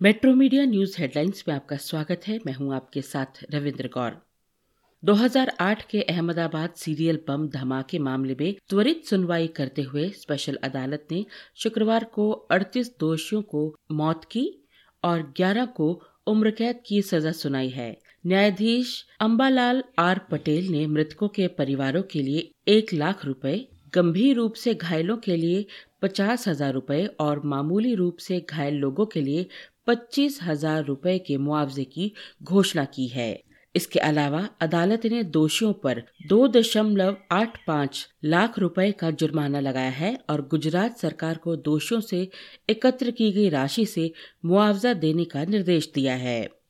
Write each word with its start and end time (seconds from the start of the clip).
Metro 0.00 0.32
media 0.34 0.64
news 0.64 0.96
headlines 0.98 1.44
में 1.48 1.54
आपका 1.54 1.76
स्वागत 1.76 2.26
है। 2.26 2.38
मैं 2.46 2.52
हूँ 2.52 2.74
आपके 2.74 3.02
साथ 3.02 3.38
रविंद्र 3.50 3.88
गौर। 3.88 4.16
2008 5.02 5.82
के 5.82 6.00
अहमदाबाद 6.02 6.72
सीरियल 6.76 7.18
बम 7.28 7.46
धमाके 7.48 7.98
मामले 7.98 8.36
में 8.40 8.54
त्वरित 8.68 9.04
सुनवाई 9.04 9.46
करते 9.46 9.82
हुए 9.82 10.08
स्पेशल 10.08 10.58
अदालत 10.64 11.06
ने 11.12 11.24
शुक्रवार 11.56 12.04
को 12.04 12.30
38 12.52 12.90
दोषियों 13.00 13.42
को 13.42 13.62
मौत 13.92 14.24
की 14.24 14.44
और 15.02 15.22
11 15.40 15.66
को 15.66 15.90
उम्र 16.26 16.50
कैद 16.50 16.82
की 16.86 17.00
सजा 17.02 17.32
सुनाई 17.32 17.68
है। 17.68 17.90
न्यायाधीश 18.26 19.04
अम्बालाल 19.20 19.82
आर 19.98 20.20
पटेल 20.30 20.70
ने 20.70 20.86
मृतकों 20.86 21.28
के 21.28 21.46
परिवारों 21.48 22.02
के 22.02 22.22
लिए 22.22 22.50
एक 22.68 22.92
लाख 22.92 23.24
रुपए, 23.24 23.56
गंभीर 23.94 24.36
रूप 24.36 24.54
से 24.54 24.74
घायलों 24.74 25.16
के 25.16 25.36
लिए 25.36 25.64
पचास 26.02 26.46
हज़ार 26.48 26.72
रूपए 26.72 27.04
और 27.20 27.40
मामूली 27.44 27.94
रूप 27.94 28.16
से 28.16 28.40
घायल 28.40 28.74
लोगों 28.74 29.06
के 29.06 29.20
लिए 29.20 29.46
पच्चीस 29.86 30.38
हज़ार 30.42 30.84
रूपए 30.84 31.18
के 31.18 31.36
मुआवजे 31.36 31.84
की 31.84 32.12
घोषणा 32.42 32.84
की 32.84 33.06
है। 33.08 33.42
इसके 33.74 33.98
अलावा 33.98 34.48
अदालत 34.60 35.06
ने 35.06 35.22
दोषियों 35.22 35.72
पर 35.74 36.02
दो 36.26 36.46
दशमलव 36.48 37.16
आठ 37.32 37.56
पाँच 37.66 38.06
लाख 38.24 38.58
रुपए 38.58 38.90
का 38.92 39.10
जुर्माना 39.12 39.60
लगाया 39.60 39.90
है 39.90 40.18
और 40.30 40.46
गुजरात 40.48 40.98
सरकार 40.98 41.36
को 41.36 41.56
दोषियों 41.56 42.00
से 42.00 42.28
एकत्र 42.70 43.10
की 43.10 43.30
गई 43.32 43.48
राशि 43.48 43.86
से 43.86 44.12
मुआवजा 44.44 44.92
देने 44.94 45.24
का 45.24 45.44
निर्देश 45.44 45.90
दिया 45.94 46.14
है। 46.14 46.63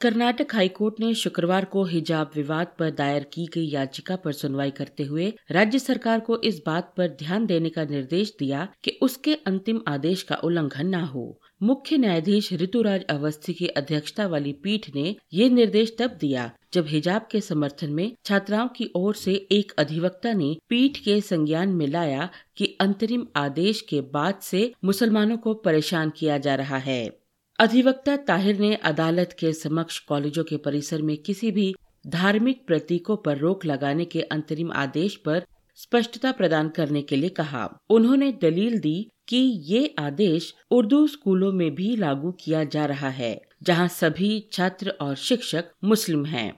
कर्नाटक 0.00 0.54
हाईकोर्ट 0.54 1.00
ने 1.00 1.14
शुक्रवार 1.14 1.64
को 1.64 1.84
हिजाब 1.84 2.30
विवाद 2.34 2.66
पर 2.78 2.90
दायर 2.90 3.22
की 3.22 3.46
गई 3.46 3.64
याचिका 3.70 4.16
पर 4.16 4.32
सुनवाई 4.32 4.70
करते 4.70 5.02
हुए 5.02 5.32
राज्य 5.50 5.78
सरकार 5.78 6.20
को 6.20 6.40
इस 6.40 6.62
बात 6.66 6.94
पर 6.96 7.08
ध्यान 7.08 7.46
देने 7.46 7.68
का 7.68 7.84
निर्देश 7.84 8.34
दिया 8.38 8.68
कि 8.84 8.98
उसके 9.02 9.34
अंतिम 9.34 9.80
आदेश 9.88 10.22
का 10.22 10.36
उल्लंघन 10.36 10.86
न 10.86 10.94
हो। 10.94 11.40
मुख्य 11.62 11.96
न्यायाधीश 11.98 12.52
ऋतुराज 12.52 13.04
अवस्थी 13.04 13.54
की 13.54 13.66
अध्यक्षता 13.66 14.26
वाली 14.26 14.52
पीठ 14.52 14.94
ने 14.94 15.16
ये 15.32 15.48
निर्देश 15.48 15.96
तब 15.98 16.18
दिया 16.20 16.50
जब 16.72 16.86
हिजाब 16.86 17.28
के 17.30 17.40
समर्थन 17.40 17.90
में 17.90 18.12
छात्राओं 18.24 18.68
की 18.68 18.90
ओर 18.96 19.14
से 19.14 19.34
एक 19.52 19.72
अधिवक्ता 19.78 20.32
ने 20.32 20.56
पीठ 20.68 20.98
के 20.98 21.20
संज्ञान 21.20 21.68
में 21.68 21.86
लाया 21.86 22.30
कि 22.56 22.76
अंतरिम 22.80 23.26
आदेश 23.36 23.80
के 23.80 24.00
बाद 24.00 24.38
से 24.42 24.72
मुसलमानों 24.84 25.36
को 25.36 25.54
परेशान 25.54 26.10
किया 26.10 26.38
जा 26.38 26.54
रहा 26.54 26.78
है। 26.78 27.17
अधिवक्ता 27.58 28.16
ताहिर 28.16 28.58
ने 28.58 28.74
अदालत 28.74 29.34
के 29.38 29.52
समक्ष 29.52 29.98
कॉलेजों 29.98 30.42
के 30.44 30.56
परिसर 30.56 31.02
में 31.02 31.16
किसी 31.16 31.50
भी 31.50 31.74
धार्मिक 32.06 32.62
प्रतीकों 32.66 33.16
पर 33.16 33.38
रोक 33.38 33.64
लगाने 33.64 34.04
के 34.04 34.20
अंतरिम 34.22 34.70
आदेश 34.72 35.16
पर 35.16 35.46
स्पष्टता 35.78 36.32
प्रदान 36.32 36.68
करने 36.68 37.02
के 37.02 37.16
लिए 37.16 37.28
कहा। 37.30 37.68
उन्होंने 37.90 38.30
दलील 38.32 38.78
दी 38.78 39.10
कि 39.28 39.36
ये 39.64 39.94
आदेश 39.98 40.54
उर्दू 40.70 41.06
स्कूलों 41.06 41.52
में 41.52 41.74
भी 41.74 41.94
लागू 41.96 42.32
किया 42.40 42.62
जा 42.64 42.84
रहा 42.86 43.08
है, 43.08 43.40
जहाँ 43.62 43.88
सभी 43.88 44.48
छात्र 44.52 44.94
और 45.00 45.14
शिक्षक 45.16 45.72
मुस्लिम 45.84 46.24
हैं। 46.26 46.52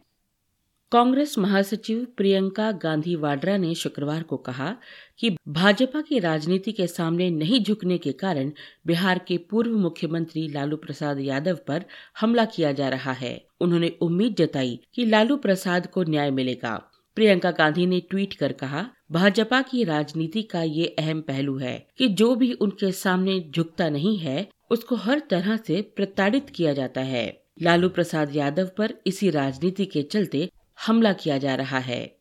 कांग्रेस 0.93 1.37
महासचिव 1.39 2.05
प्रियंका 2.17 2.71
गांधी 2.73 3.15
वाड्रा 3.15 3.57
ने 3.57 3.75
शुक्रवार 3.75 4.23
को 4.23 4.37
कहा 4.37 4.75
कि 5.19 5.31
भाजपा 5.49 6.01
की 6.01 6.19
राजनीति 6.19 6.73
के 6.73 6.87
सामने 6.87 7.31
नहीं 7.31 7.63
झुकने 7.65 7.99
के 7.99 8.13
कारण 8.13 8.51
बिहार 8.87 9.21
के 9.29 9.37
पूर्व 9.51 9.77
मुख्यमंत्री 9.77 10.47
लालू 10.49 10.77
प्रसाद 10.77 11.21
यादव 11.21 11.59
पर 11.69 11.85
हमला 12.21 12.45
किया 12.45 12.73
जा 12.73 12.89
रहा 12.89 13.13
है। 13.13 13.33
उन्होंने 13.61 13.93
उम्मीद 14.01 14.35
जताई 14.35 14.79
कि 14.95 15.05
लालू 15.05 15.37
प्रसाद 15.37 15.87
को 15.87 16.03
न्याय 16.03 16.31
मिलेगा। 16.31 16.75
प्रियंका 17.17 17.51
गांधी 17.51 17.87
ने 17.87 18.01
ट्वीट 18.01 18.35
कर 18.35 18.53
कहा, 18.53 18.87
भाजपा 19.13 19.63
की 19.63 19.85
राजनीति 19.85 20.43
का 20.43 20.63
ये 20.63 20.87
अहम 20.99 21.21
पहलू 21.21 21.59
है 21.59 21.79
कि 21.99 22.09
जो 22.09 22.35
भी 22.35 22.53
उनके 22.53 22.93
सामने 22.93 23.41
झुकता 23.57 23.89
नहीं 23.89 24.19
है, 24.19 24.49
उसको 24.71 24.97
हर 24.97 25.23
तरह 25.31 25.57
से 25.57 25.83
प्रताड़ित 25.97 26.51
किया 26.51 26.73
जाता 26.73 27.01
है। 27.01 27.29
लालू 27.63 27.89
प्रसाद 27.89 28.37
यादव 28.37 28.71
पर 28.79 28.95
इसी 29.07 29.31
राजनीति 29.31 29.85
के 29.85 30.03
चलते 30.03 30.49
हमला 30.87 31.13
किया 31.13 31.39
जा 31.39 31.55
रहा 31.55 31.79
है। 31.79 32.17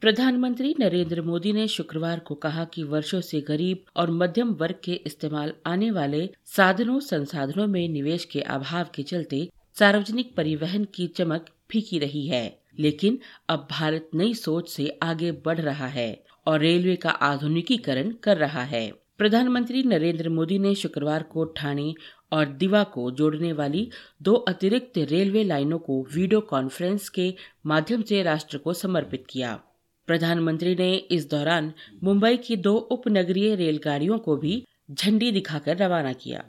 प्रधानमंत्री 0.00 0.74
नरेंद्र 0.80 1.22
मोदी 1.22 1.52
ने 1.52 1.68
शुक्रवार 1.68 2.18
को 2.18 2.34
कहा 2.34 2.64
कि 2.64 2.82
वर्षों 2.82 3.20
से 3.20 3.40
गरीब 3.40 3.84
और 3.96 4.10
मध्यम 4.10 4.48
वर्ग 4.48 4.74
के 4.84 4.92
इस्तेमाल 4.92 5.52
आने 5.66 5.90
वाले 5.90 6.30
साधनों, 6.44 7.00
संसाधनों 7.00 7.66
में 7.66 7.88
निवेश 7.88 8.24
के 8.24 8.40
अभाव 8.40 8.86
के 8.94 9.02
चलते 9.02 9.50
सार्वजनिक 9.78 10.34
परिवहन 10.36 10.84
की 10.84 11.06
चमक 11.06 11.46
फीकी 11.70 11.98
रही 11.98 12.26
है। 12.26 12.62
लेकिन 12.78 13.18
अब 13.48 13.68
भारत 13.70 14.10
नई 14.14 14.34
सोच 14.34 14.70
से 14.70 14.98
आगे 15.02 15.32
बढ़ 15.32 15.60
रहा 15.60 15.86
है 15.86 16.24
और 16.46 16.60
रेलवे 16.60 16.96
का 16.96 17.10
आधुनिकीकरण 17.10 18.10
कर 18.10 18.36
रहा 18.36 18.62
है। 18.62 19.01
प्रधानमंत्री 19.22 19.82
नरेंद्र 19.82 20.28
मोदी 20.28 20.58
ने 20.58 20.74
शुक्रवार 20.74 21.22
को 21.22 21.44
ठाणे 21.44 21.94
और 22.32 22.46
दिवा 22.46 22.84
को 22.84 23.10
जोड़ने 23.10 23.52
वाली 23.52 23.90
दो 24.22 24.34
अतिरिक्त 24.34 24.98
रेलवे 24.98 25.44
लाइनों 25.44 25.78
को 25.78 26.06
वीडियो 26.14 26.40
कॉन्फ्रेंस 26.40 27.08
के 27.08 27.34
माध्यम 27.66 28.02
से 28.02 28.22
राष्ट्र 28.22 28.58
को 28.58 28.72
समर्पित 28.72 29.24
किया। 29.30 29.62
प्रधानमंत्री 30.06 30.74
ने 30.74 30.94
इस 30.94 31.30
दौरान 31.30 31.72
मुंबई 32.02 32.36
की 32.36 32.56
दो 32.56 32.76
उपनगरीय 32.76 33.54
रेलगाड़ियों 33.54 34.18
को 34.18 34.36
भी 34.36 34.66
झंडी 34.90 35.32
दिखाकर 35.32 35.76
रवाना 35.76 36.12
किया। 36.12 36.44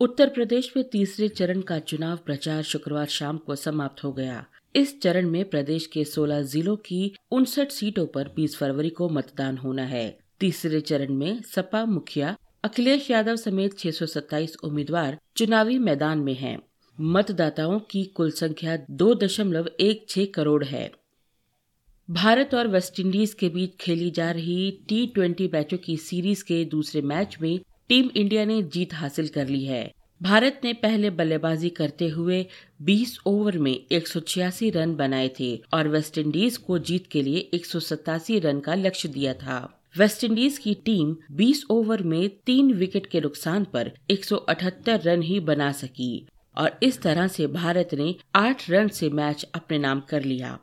उत्तर 0.00 0.28
प्रदेश 0.28 0.72
में 0.76 0.88
तीसरे 0.88 1.28
चरण 1.28 1.60
का 1.60 1.78
चुनाव 1.78 2.16
प्रचार 2.16 2.62
शुक्रवार 2.62 3.06
शाम 3.06 3.36
को 3.36 3.56
समाप्त 3.56 4.04
हो 4.04 4.12
गया। 4.12 4.46
इस 4.76 5.00
चरण 5.00 5.30
में 5.30 5.44
प्रदेश 5.44 5.86
के 5.86 6.04
16 6.04 6.42
जिलों 6.42 6.76
की 6.76 7.14
उनसठ 7.30 7.70
सीटों 7.70 8.06
पर 8.06 8.28
20 8.28 8.56
फरवरी 8.56 8.90
को 8.90 9.08
मतदान 9.08 9.58
होना 9.58 9.82
है। 9.82 10.22
तीसरे 10.42 10.80
चरण 10.80 11.14
में 11.14 11.42
सपा 11.42 11.84
मुखिया 11.84 12.36
अखिलेश 12.64 13.10
यादव 13.10 13.36
समेत 13.36 13.78
627 13.78 14.56
उम्मीदवार 14.64 15.18
चुनावी 15.36 15.78
मैदान 15.78 16.18
में 16.18 16.34
हैं। 16.34 16.62
मतदाताओं 17.00 17.80
की 17.80 18.04
कुल 18.04 18.30
संख्या 18.30 18.78
दो 18.90 19.14
दशमलव 19.14 19.68
एक 19.80 20.06
छह 20.08 20.24
करोड़ 20.24 20.64
है। 20.64 20.92
भारत 22.10 22.54
और 22.54 22.68
वेस्टइंडीज 22.68 23.34
के 23.34 23.48
बीच 23.48 23.70
खेली 23.80 24.10
जा 24.10 24.30
रही 24.30 24.70
टी 24.88 25.06
ट्वेंटी 25.06 25.50
मैचों 25.54 25.78
की 25.78 25.96
सीरीज़ 25.96 26.44
के 26.44 26.64
दूसरे 26.64 27.02
मैच 27.02 27.36
में 27.42 27.60
टीम 27.88 28.10
इंडिया 28.16 28.44
ने 28.44 28.62
जीत 28.62 28.94
हासिल 28.94 29.28
कर 29.28 29.48
ली 29.48 29.64
है। 29.64 29.92
भारत 30.22 30.60
ने 30.64 30.72
पहले 30.72 31.10
बल्लेबाजी 31.10 31.70
करते 31.70 32.08
हुए 32.08 32.46
20 32.82 33.18
ओवर 33.26 33.58
में 33.58 33.86
एक 33.92 34.08
सौ 34.08 34.20
छियासी 34.20 34.70
रन 34.70 34.94
बनाए 34.96 35.30
थे 35.40 35.62
और 35.74 35.88
वेस्टइंडीज 35.88 36.56
को 36.56 36.78
जीत 36.78 37.06
के 37.06 37.22
लिए 37.22 37.50
एक 37.54 37.66
सौ 37.66 37.80
सतासी 37.80 38.38
रन 38.38 38.60
का 38.60 38.74
लक्ष्य 38.74 39.08
दिया 39.08 39.34
था। 39.34 39.78
वेस्टइंडीज 39.94 40.56
की 40.58 40.72
टीम 40.84 41.14
20 41.36 41.58
ओवर 41.70 42.02
में 42.02 42.28
तीन 42.46 42.72
विकेट 42.72 43.06
के 43.06 43.20
नुकसान 43.20 43.64
पर 43.64 43.90
178 44.10 45.06
रन 45.06 45.22
ही 45.22 45.40
बना 45.40 45.70
सकी 45.72 46.26
और 46.56 46.78
इस 46.82 47.00
तरह 47.02 47.28
से 47.28 47.46
भारत 47.46 47.88
ने 47.94 48.14
8 48.36 48.64
रन 48.70 48.88
से 48.88 49.10
मैच 49.10 49.44
अपने 49.54 49.78
नाम 49.78 50.00
कर 50.00 50.22
लिया। 50.22 50.58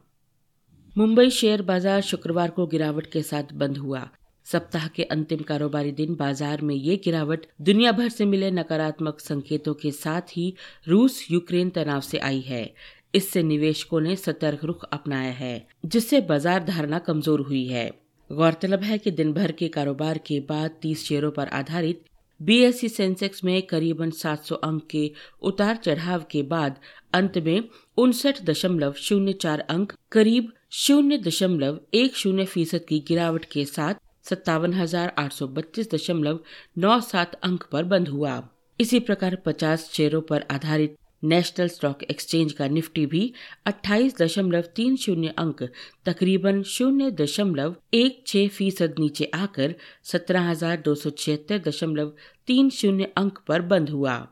मुंबई 0.95 1.29
शेयर 1.29 1.61
बाज़ार 1.61 2.01
शुक्रवार 2.01 2.49
को 2.49 2.65
गिरावट 2.67 3.11
के 3.11 3.21
साथ 3.21 3.53
बंद 3.53 3.77
हुआ। 3.77 4.07
सप्ताह 4.45 4.87
के 4.87 5.03
अंतिम 5.03 5.43
कारोबारी 5.43 5.91
दिन 5.91 6.15
बाज़ार 6.15 6.61
में 6.61 6.75
ये 6.75 6.95
गिरावट 6.95 7.45
दुनिया 7.61 7.91
भर 7.91 8.09
से 8.09 8.25
मिले 8.25 8.51
नकारात्मक 8.51 9.19
संकेतों 9.19 9.73
के 9.73 9.91
साथ 9.91 10.37
ही 10.37 10.53
रूस 10.87 11.25
यूक्रेन 11.31 11.69
तनाव 11.69 12.01
से 12.01 12.17
आई 12.17 12.41
है। 12.41 12.69
इससे 13.15 13.43
निवेशकों 13.43 14.01
ने 14.01 14.15
सतर्क 14.15 14.65
रुख 14.65 14.83
अपनाया 14.83 15.31
है, 15.31 15.67
जिससे 15.85 16.21
बाज़ार 16.21 16.63
धारणा 16.63 16.99
कमज़ोर 16.99 17.41
हुई 17.41 17.65
है। 17.65 17.89
गौरतलब 18.31 18.83
है 18.83 18.97
कि 18.97 19.11
दिन 19.11 19.33
भर 19.33 19.51
के 19.51 19.67
कारोबार 19.67 20.17
के 20.17 20.39
बाद 20.39 20.71
30 20.85 20.97
शेयरों 20.97 21.31
पर 21.31 21.47
आधारित 21.47 22.03
बीएससी 22.41 22.89
सेंसेक्स 22.89 23.43
में 23.43 23.61
करीबन 23.61 24.11
700 24.11 24.55
अंक 24.63 24.87
के 24.91 25.11
उतार 25.41 25.75
चढ़ाव 25.75 26.25
के 26.31 26.43
बाद 26.43 26.75
अंत 27.13 27.37
में 27.37 27.63
उनसठ 27.97 28.41
दशमलव 28.43 28.93
शून्य 28.93 29.33
चार 29.33 29.59
अंक, 29.59 29.93
करीब 30.11 30.51
शून्य 30.71 31.17
दशमलव 31.17 31.79
एक 31.93 32.15
शून्य 32.15 32.45
फ़ीसद 32.45 32.85
की 32.89 32.99
गिरावट 33.07 33.45
के 33.45 33.65
साथ 33.65 33.93
सत्तावन 34.29 34.73
हज़ार 34.73 35.13
आठ 35.17 35.33
सौ 35.33 35.47
बत्तीस 35.47 35.93
दशमलव 35.93 36.39
नौ 36.77 36.99
सात 37.01 37.33
अंक 37.43 37.63
पर 37.71 37.83
बंद 37.83 38.07
हुआ। 38.07 38.41
इसी 38.79 38.99
प्रकार 38.99 39.37
50 39.47 39.89
शेयरों 39.91 40.21
पर 40.21 40.45
आधारित 40.51 40.95
नेशनल 41.23 41.67
स्टॉक 41.67 42.03
एक्सचेंज 42.03 42.53
का 42.53 42.67
निफ्टी 42.67 43.05
भी 43.05 43.33
अट्ठाईस 43.65 44.21
दशमलव 44.21 44.61
तीन 44.61 44.95
शून्य 44.95 45.33
अंक, 45.37 45.63
तकरीबन 46.05 46.63
शून्य 46.63 47.11
दशमलव 47.11 47.75
एक 47.93 48.23
छह 48.27 48.47
फ़ीसद 48.47 48.95
नीचे 48.99 49.31
आकर 49.33 49.75
सत्रह 50.03 50.49
हज़ार 50.49 50.77
दो 50.77 50.95
सौ 50.95 51.09
छिहत्तर 51.09 51.57
दशमलव 51.57 52.13
तीन 52.47 52.69
शून्य 52.69 53.13
अंक 53.17 53.39
पर 53.47 53.61
बंद 53.61 53.89
हुआ। 53.89 54.27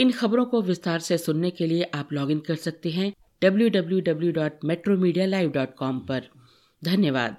इन 0.00 0.10
खबरों 0.10 0.44
को 0.44 0.62
विस्तार 0.62 0.98
से 0.98 1.18
सुनने 1.18 1.50
के 1.50 1.66
लिए 1.66 1.90
आप 1.94 2.12
लॉगिन 2.12 2.38
कर 2.38 2.54
सकते 2.54 2.90
हैं 2.90 3.12
www.metromedia.live.com 3.44 6.08
पर। 6.08 6.22
धन्यवाद। 6.84 7.36